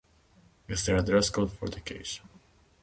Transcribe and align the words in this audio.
Is 0.67 0.83
there 0.83 0.95
a 0.95 1.03
dress 1.03 1.29
code 1.29 1.51
for 1.51 1.69
the 1.69 1.77
occasion? 1.77 2.27